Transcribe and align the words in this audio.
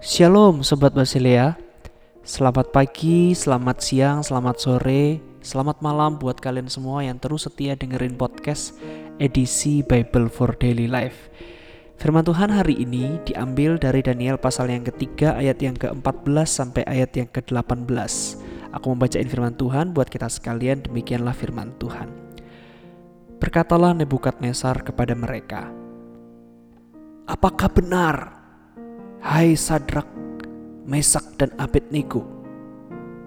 Shalom 0.00 0.64
Sobat 0.64 0.96
Basilea 0.96 1.60
Selamat 2.24 2.72
pagi, 2.72 3.36
selamat 3.36 3.84
siang, 3.84 4.24
selamat 4.24 4.56
sore, 4.56 5.20
selamat 5.44 5.84
malam 5.84 6.16
buat 6.16 6.40
kalian 6.40 6.72
semua 6.72 7.04
yang 7.04 7.20
terus 7.20 7.44
setia 7.44 7.76
dengerin 7.76 8.16
podcast 8.16 8.80
edisi 9.20 9.84
Bible 9.84 10.32
for 10.32 10.56
Daily 10.56 10.88
Life. 10.88 11.28
Firman 12.00 12.24
Tuhan 12.24 12.48
hari 12.48 12.80
ini 12.80 13.20
diambil 13.28 13.76
dari 13.76 14.00
Daniel 14.00 14.40
pasal 14.40 14.72
yang 14.72 14.88
ketiga 14.88 15.36
ayat 15.36 15.60
yang 15.60 15.76
ke-14 15.76 16.48
sampai 16.48 16.80
ayat 16.88 17.12
yang 17.20 17.28
ke-18 17.28 17.92
Aku 18.80 18.96
membacain 18.96 19.28
firman 19.28 19.52
Tuhan 19.60 19.92
buat 19.92 20.08
kita 20.08 20.32
sekalian 20.32 20.80
demikianlah 20.80 21.36
firman 21.36 21.76
Tuhan. 21.76 22.08
Berkatalah 23.36 23.92
Nebukadnezar 23.92 24.80
kepada 24.80 25.12
mereka 25.12 25.68
Apakah 27.28 27.68
benar 27.68 28.39
Hai 29.20 29.52
Sadrak, 29.52 30.08
Mesak 30.88 31.36
dan 31.36 31.52
Abednego, 31.60 32.24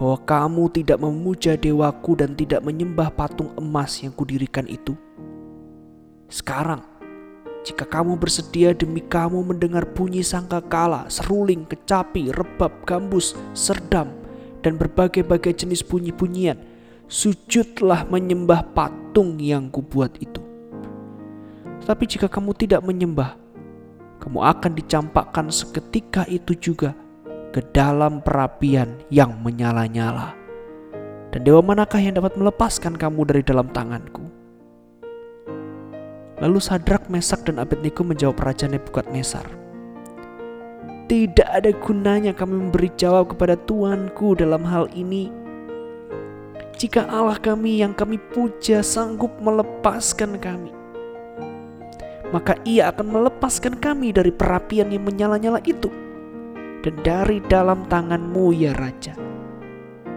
bahwa 0.00 0.24
kamu 0.24 0.72
tidak 0.72 1.04
memuja 1.04 1.52
dewaku 1.52 2.16
dan 2.16 2.32
tidak 2.32 2.64
menyembah 2.64 3.12
patung 3.12 3.52
emas 3.60 4.00
yang 4.00 4.08
kudirikan 4.16 4.64
itu. 4.72 4.96
Sekarang, 6.32 6.80
jika 7.60 7.84
kamu 7.84 8.16
bersedia 8.16 8.72
demi 8.72 9.04
kamu 9.04 9.44
mendengar 9.44 9.84
bunyi 9.84 10.24
sangkakala, 10.24 11.12
seruling, 11.12 11.68
kecapi, 11.68 12.32
rebab, 12.32 12.72
gambus, 12.88 13.36
serdam, 13.52 14.16
dan 14.64 14.80
berbagai-bagai 14.80 15.60
jenis 15.60 15.84
bunyi-bunyian, 15.84 16.56
sujudlah 17.04 18.08
menyembah 18.08 18.64
patung 18.72 19.36
yang 19.36 19.68
kubuat 19.68 20.16
itu. 20.24 20.40
Tetapi 21.84 22.04
jika 22.08 22.32
kamu 22.32 22.56
tidak 22.56 22.80
menyembah, 22.80 23.41
kamu 24.22 24.38
akan 24.38 24.72
dicampakkan 24.78 25.50
seketika 25.50 26.22
itu 26.30 26.54
juga 26.54 26.94
ke 27.50 27.58
dalam 27.74 28.22
perapian 28.22 28.94
yang 29.10 29.34
menyala-nyala. 29.42 30.38
Dan 31.34 31.42
dewa 31.42 31.58
manakah 31.58 31.98
yang 31.98 32.14
dapat 32.14 32.38
melepaskan 32.38 32.94
kamu 32.94 33.26
dari 33.26 33.42
dalam 33.42 33.66
tanganku? 33.74 34.22
Lalu 36.38 36.58
Sadrak, 36.62 37.10
Mesak, 37.10 37.50
dan 37.50 37.58
Abednego 37.58 38.06
menjawab 38.06 38.38
Raja 38.38 38.70
Nebukadnezar. 38.70 39.46
Tidak 41.10 41.48
ada 41.50 41.74
gunanya 41.82 42.30
kami 42.30 42.62
memberi 42.62 42.94
jawab 42.94 43.34
kepada 43.34 43.58
Tuanku 43.58 44.38
dalam 44.38 44.62
hal 44.62 44.86
ini. 44.94 45.34
Jika 46.78 47.10
Allah 47.10 47.38
kami 47.38 47.82
yang 47.82 47.94
kami 47.94 48.18
puja 48.32 48.82
sanggup 48.82 49.30
melepaskan 49.38 50.40
kami, 50.40 50.81
maka 52.32 52.56
ia 52.64 52.88
akan 52.88 53.12
melepaskan 53.12 53.76
kami 53.76 54.10
dari 54.10 54.32
perapian 54.32 54.88
yang 54.88 55.04
menyala-nyala 55.04 55.60
itu 55.68 55.92
dan 56.82 56.96
dari 57.04 57.38
dalam 57.46 57.84
tanganmu 57.86 58.56
ya 58.56 58.72
Raja. 58.74 59.14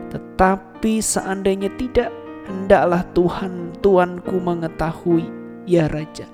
Tetapi 0.09 1.03
seandainya 1.03 1.69
tidak, 1.75 2.09
hendaklah 2.47 3.03
Tuhan 3.11 3.75
Tuanku 3.83 4.39
mengetahui 4.39 5.27
ya 5.67 5.91
Raja 5.91 6.25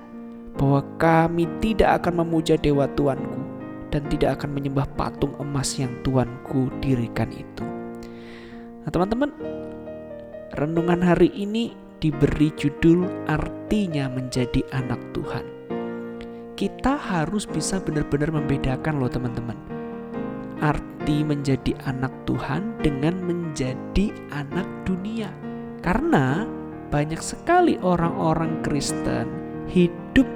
bahwa 0.56 0.86
kami 1.02 1.50
tidak 1.60 2.00
akan 2.00 2.23
memuja 2.23 2.56
dewa 2.62 2.86
Tuanku 2.94 3.42
dan 3.90 4.06
tidak 4.08 4.40
akan 4.40 4.56
menyembah 4.56 4.88
patung 4.95 5.34
emas 5.42 5.76
yang 5.82 5.92
Tuanku 6.06 6.70
dirikan 6.80 7.34
itu. 7.34 7.66
Nah 8.86 8.90
teman-teman, 8.94 9.34
renungan 10.56 11.02
hari 11.02 11.34
ini 11.34 11.73
diberi 11.98 12.54
judul 12.54 13.10
artinya 13.26 14.10
menjadi 14.10 14.62
anak 14.73 15.02
Tuhan 15.14 15.61
kita 16.62 16.94
harus 16.94 17.50
bisa 17.50 17.81
benar-benar 17.81 18.30
membedakan 18.30 19.02
loh 19.02 19.09
teman-teman. 19.09 19.58
Arti 20.62 21.26
menjadi 21.26 21.73
anak 21.90 22.14
Tuhan 22.30 22.78
dengan 22.86 23.17
menjadi 23.17 24.14
anak 24.30 24.70
dunia. 24.86 25.34
Karena 25.82 26.45
banyak 26.94 27.17
sekali 27.17 27.82
orang-orang 27.82 28.61
Kristen 28.61 29.26
hidup 29.73 30.30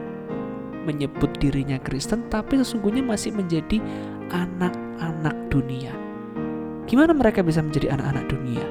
menyebut 0.90 1.30
dirinya 1.38 1.78
Kristen 1.78 2.26
tapi 2.34 2.58
sesungguhnya 2.58 3.06
masih 3.06 3.30
menjadi 3.30 3.78
anak-anak 4.34 5.38
dunia. 5.54 5.94
Gimana 6.90 7.14
mereka 7.14 7.46
bisa 7.46 7.62
menjadi 7.62 7.94
anak-anak 7.94 8.26
dunia? 8.34 8.66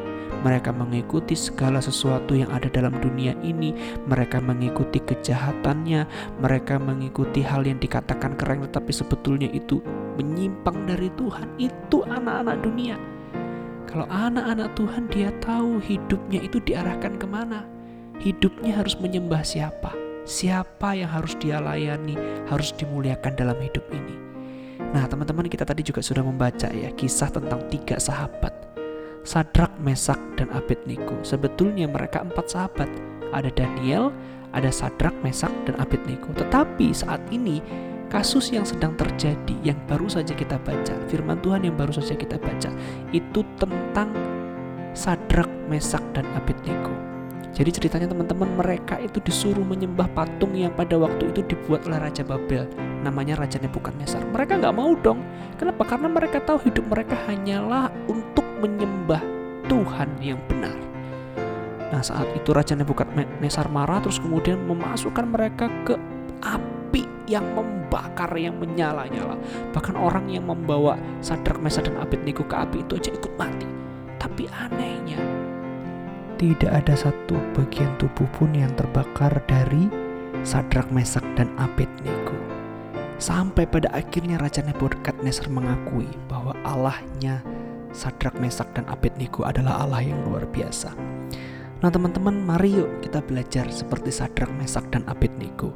Mereka 0.45 0.77
mengikuti 0.77 1.33
segala 1.33 1.81
sesuatu 1.81 2.37
yang 2.37 2.53
ada 2.53 2.69
dalam 2.69 2.93
dunia 3.01 3.33
ini, 3.41 3.73
mereka 4.05 4.45
mengikuti 4.45 5.01
kejahatannya, 5.01 6.05
mereka 6.45 6.77
mengikuti 6.77 7.41
hal 7.41 7.65
yang 7.65 7.81
dikatakan 7.81 8.37
keren 8.37 8.61
tetapi 8.69 8.93
sebetulnya 8.93 9.49
itu 9.57 9.81
menyimpang 10.21 10.85
dari 10.85 11.09
Tuhan. 11.17 11.49
Itu 11.57 12.05
anak-anak 12.05 12.61
dunia. 12.61 13.01
Kalau 13.89 14.05
anak-anak 14.13 14.77
Tuhan 14.77 15.09
dia 15.09 15.33
tahu 15.41 15.81
hidupnya 15.81 16.45
itu 16.45 16.61
diarahkan 16.61 17.17
ke 17.17 17.25
mana. 17.25 17.65
Hidupnya 18.21 18.77
harus 18.77 19.01
menyembah 19.01 19.41
siapa. 19.43 19.97
Siapa 20.29 20.97
yang 20.97 21.09
harus 21.13 21.37
dia 21.41 21.61
layani, 21.61 22.17
harus 22.49 22.73
dimuliakan 22.77 23.33
dalam 23.33 23.57
hidup 23.61 23.85
ini. 23.93 24.17
Nah 24.95 25.11
teman-teman 25.11 25.51
kita 25.51 25.67
tadi 25.67 25.83
juga 25.83 25.99
sudah 26.03 26.23
membaca 26.23 26.71
ya 26.71 26.91
kisah 26.95 27.27
tentang 27.27 27.67
tiga 27.67 27.99
sahabat 27.99 28.54
Sadrak, 29.25 29.73
Mesak, 29.81 30.21
dan 30.37 30.53
Abednego. 30.53 31.17
Sebetulnya 31.25 31.89
mereka 31.89 32.21
empat 32.21 32.53
sahabat. 32.53 32.87
Ada 33.33 33.49
Daniel, 33.57 34.13
ada 34.53 34.69
Sadrak, 34.69 35.17
Mesak, 35.25 35.51
dan 35.65 35.81
Abednego. 35.81 36.29
Tetapi 36.37 36.93
saat 36.93 37.25
ini 37.33 37.65
kasus 38.13 38.53
yang 38.53 38.63
sedang 38.63 38.95
terjadi 38.95 39.57
yang 39.65 39.81
baru 39.89 40.07
saja 40.07 40.37
kita 40.37 40.61
baca, 40.61 40.95
firman 41.09 41.41
Tuhan 41.41 41.67
yang 41.67 41.75
baru 41.75 41.91
saja 41.91 42.15
kita 42.15 42.37
baca, 42.37 42.71
itu 43.11 43.41
tentang 43.59 44.13
Sadrak, 44.95 45.51
Mesak, 45.67 46.05
dan 46.15 46.29
Abednego. 46.39 46.93
Jadi 47.55 47.71
ceritanya 47.71 48.11
teman-teman 48.11 48.51
mereka 48.59 48.99
itu 48.99 49.23
disuruh 49.23 49.63
menyembah 49.63 50.11
patung 50.11 50.59
yang 50.59 50.75
pada 50.75 50.99
waktu 50.99 51.31
itu 51.31 51.47
dibuat 51.47 51.87
oleh 51.87 52.03
Raja 52.03 52.27
Babel. 52.27 52.67
Namanya 53.07 53.39
Raja 53.39 53.63
Nebukadnezar. 53.63 54.27
Mereka 54.27 54.59
nggak 54.59 54.75
mau 54.75 54.91
dong. 54.99 55.23
Kenapa? 55.55 55.87
Karena 55.87 56.11
mereka 56.11 56.43
tahu 56.43 56.59
hidup 56.67 56.83
mereka 56.91 57.15
hanyalah 57.31 57.95
untuk 58.11 58.24
menyembah 58.65 59.21
Tuhan 59.69 60.09
yang 60.25 60.41
benar. 60.49 60.73
Nah 61.93 62.01
saat 62.01 62.27
itu 62.33 62.51
Raja 62.51 62.73
Nebukadnezar 62.75 63.69
marah 63.69 64.01
terus 64.01 64.17
kemudian 64.17 64.65
memasukkan 64.65 65.29
mereka 65.29 65.69
ke 65.85 65.95
api 66.41 67.05
yang 67.29 67.45
membakar 67.53 68.33
yang 68.35 68.57
menyala-nyala. 68.57 69.37
Bahkan 69.77 69.95
orang 69.95 70.33
yang 70.33 70.49
membawa 70.49 70.97
Sadrak, 71.21 71.61
Mesa 71.61 71.85
dan 71.85 72.01
Abednego 72.01 72.43
ke 72.49 72.57
api 72.57 72.81
itu 72.83 72.97
aja 72.97 73.11
ikut 73.13 73.33
mati. 73.37 73.69
Tapi 74.17 74.49
anehnya 74.49 75.21
tidak 76.35 76.83
ada 76.83 76.95
satu 76.99 77.39
bagian 77.55 77.95
tubuh 77.97 78.27
pun 78.35 78.51
yang 78.53 78.73
terbakar 78.75 79.31
dari 79.47 79.87
Sadrak, 80.43 80.91
Mesak 80.91 81.23
dan 81.39 81.49
Abednego. 81.57 82.37
Sampai 83.23 83.65
pada 83.65 83.89
akhirnya 83.95 84.37
Raja 84.37 84.61
Nebukadnezar 84.67 85.47
mengakui 85.49 86.11
bahwa 86.27 86.53
Allahnya 86.67 87.41
Sadrak, 87.95 88.37
Mesak, 88.43 88.75
dan 88.75 88.85
Abednego 88.91 89.47
adalah 89.47 89.87
Allah 89.87 90.03
yang 90.03 90.19
luar 90.27 90.45
biasa. 90.51 90.93
Nah 91.81 91.91
teman-teman 91.93 92.43
mari 92.43 92.75
yuk 92.75 93.01
kita 93.01 93.23
belajar 93.23 93.71
seperti 93.71 94.11
Sadrak, 94.11 94.51
Mesak, 94.59 94.91
dan 94.91 95.07
Abednego. 95.07 95.73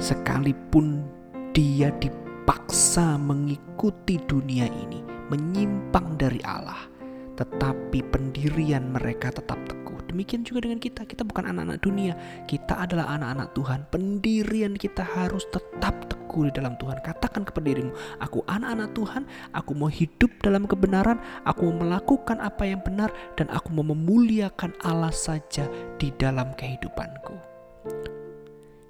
Sekalipun 0.00 1.04
dia 1.52 1.92
dipaksa 2.00 3.20
mengikuti 3.20 4.16
dunia 4.24 4.64
ini, 4.66 5.04
menyimpang 5.28 6.16
dari 6.16 6.40
Allah, 6.48 6.88
tetapi 7.36 8.00
pendirian 8.08 8.88
mereka 8.96 9.30
tetap 9.30 9.60
teguh 9.68 9.79
Demikian 10.10 10.42
juga 10.42 10.66
dengan 10.66 10.82
kita. 10.82 11.06
Kita 11.06 11.22
bukan 11.22 11.54
anak-anak 11.54 11.78
dunia. 11.86 12.18
Kita 12.50 12.82
adalah 12.82 13.14
anak-anak 13.14 13.54
Tuhan. 13.54 13.86
Pendirian 13.94 14.74
kita 14.74 15.06
harus 15.06 15.46
tetap 15.54 16.10
teguh 16.10 16.50
di 16.50 16.52
dalam 16.58 16.74
Tuhan. 16.82 16.98
Katakan 16.98 17.46
kepada 17.46 17.70
dirimu, 17.70 17.94
aku 18.18 18.42
anak-anak 18.50 18.90
Tuhan, 18.90 19.22
aku 19.54 19.70
mau 19.78 19.86
hidup 19.86 20.30
dalam 20.42 20.66
kebenaran, 20.66 21.22
aku 21.46 21.70
mau 21.70 21.86
melakukan 21.86 22.42
apa 22.42 22.66
yang 22.66 22.82
benar, 22.82 23.14
dan 23.38 23.46
aku 23.54 23.70
mau 23.70 23.86
memuliakan 23.86 24.74
Allah 24.82 25.14
saja 25.14 25.70
di 26.02 26.10
dalam 26.18 26.50
kehidupanku. 26.58 27.38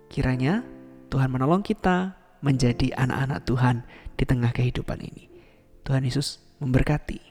Kiranya 0.09 0.65
Tuhan 1.13 1.31
menolong 1.31 1.61
kita 1.61 2.17
menjadi 2.41 2.97
anak-anak 2.97 3.45
Tuhan 3.45 3.77
di 4.17 4.25
tengah 4.25 4.51
kehidupan 4.57 4.99
ini. 5.05 5.29
Tuhan 5.85 6.05
Yesus 6.05 6.41
memberkati. 6.61 7.30